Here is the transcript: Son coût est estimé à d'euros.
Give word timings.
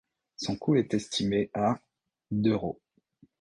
Son 0.35 0.55
coût 0.55 0.77
est 0.77 0.95
estimé 0.95 1.51
à 1.53 1.79
d'euros. 2.31 2.81